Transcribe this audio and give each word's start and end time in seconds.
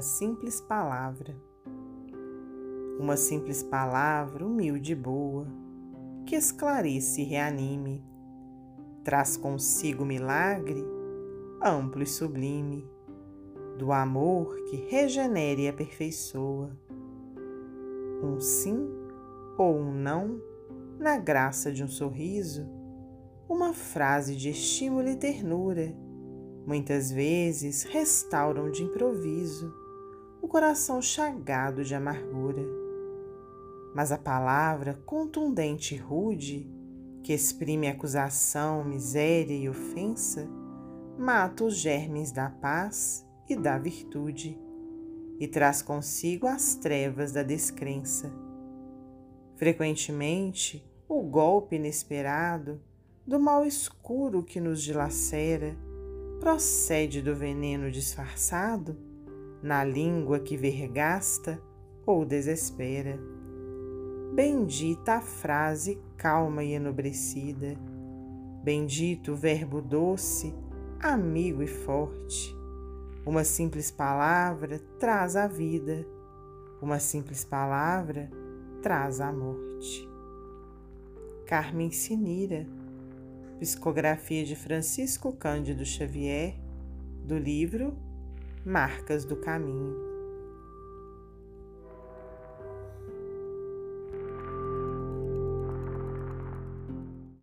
simples 0.00 0.60
palavra. 0.60 1.36
Uma 2.98 3.16
simples 3.16 3.62
palavra, 3.62 4.46
humilde 4.46 4.92
e 4.92 4.96
boa, 4.96 5.46
que 6.26 6.36
esclarece 6.36 7.22
e 7.22 7.24
reanime, 7.24 8.04
traz 9.02 9.36
consigo 9.36 10.04
milagre 10.04 10.84
amplo 11.64 12.02
e 12.02 12.06
sublime, 12.06 12.86
do 13.78 13.90
amor 13.90 14.54
que 14.64 14.76
regenera 14.76 15.62
e 15.62 15.68
aperfeiçoa. 15.68 16.76
Um 18.22 18.38
sim 18.38 18.86
ou 19.56 19.78
um 19.78 19.92
não, 19.92 20.40
na 20.98 21.16
graça 21.16 21.72
de 21.72 21.82
um 21.82 21.88
sorriso, 21.88 22.68
uma 23.48 23.72
frase 23.72 24.36
de 24.36 24.50
estímulo 24.50 25.08
e 25.08 25.16
ternura, 25.16 25.94
muitas 26.66 27.10
vezes 27.10 27.82
restauram 27.84 28.70
de 28.70 28.82
improviso 28.82 29.72
o 30.44 30.48
coração 30.48 31.00
chagado 31.00 31.82
de 31.82 31.94
amargura. 31.94 32.62
Mas 33.94 34.12
a 34.12 34.18
palavra 34.18 34.92
contundente 35.06 35.94
e 35.94 35.98
rude, 35.98 36.70
que 37.22 37.32
exprime 37.32 37.88
acusação, 37.88 38.84
miséria 38.84 39.54
e 39.56 39.70
ofensa, 39.70 40.46
mata 41.18 41.64
os 41.64 41.74
germes 41.74 42.30
da 42.30 42.50
paz 42.50 43.26
e 43.48 43.56
da 43.56 43.78
virtude 43.78 44.60
e 45.40 45.48
traz 45.48 45.80
consigo 45.80 46.46
as 46.46 46.74
trevas 46.74 47.32
da 47.32 47.42
descrença. 47.42 48.30
Frequentemente, 49.56 50.86
o 51.08 51.22
golpe 51.22 51.76
inesperado 51.76 52.82
do 53.26 53.40
mal 53.40 53.64
escuro 53.64 54.42
que 54.42 54.60
nos 54.60 54.82
dilacera 54.82 55.74
procede 56.38 57.22
do 57.22 57.34
veneno 57.34 57.90
disfarçado 57.90 59.13
na 59.64 59.82
língua 59.82 60.40
que 60.40 60.58
vergasta 60.58 61.58
ou 62.04 62.22
desespera. 62.22 63.18
Bendita 64.34 65.14
a 65.14 65.20
frase 65.22 65.98
calma 66.18 66.62
e 66.62 66.74
enobrecida, 66.74 67.74
bendito 68.62 69.32
o 69.32 69.36
verbo 69.36 69.80
doce, 69.80 70.54
amigo 71.00 71.62
e 71.62 71.66
forte. 71.66 72.54
Uma 73.24 73.42
simples 73.42 73.90
palavra 73.90 74.78
traz 74.98 75.34
a 75.34 75.46
vida, 75.46 76.06
uma 76.82 76.98
simples 76.98 77.42
palavra 77.42 78.30
traz 78.82 79.18
a 79.18 79.32
morte. 79.32 80.06
Carmen 81.46 81.90
Sinira 81.90 82.66
Psicografia 83.58 84.44
de 84.44 84.54
Francisco 84.56 85.32
Cândido 85.32 85.86
Xavier, 85.86 86.54
do 87.24 87.38
livro 87.38 87.96
Marcas 88.64 89.26
do 89.26 89.36
Caminho. 89.36 90.13